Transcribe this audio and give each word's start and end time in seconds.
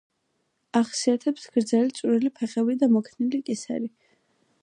ახასიათებთ 0.79 1.43
გრძელი 1.57 1.93
წვრილი 1.99 2.33
ფეხები 2.39 2.79
და 2.85 2.91
მოქნილი 2.97 3.45
კისერი. 3.51 3.93